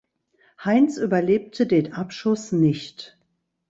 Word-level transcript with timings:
Heinz 0.65 0.97
überlebte 0.97 1.67
den 1.67 1.93
Abschuss 1.93 2.51
nicht. 2.51 3.19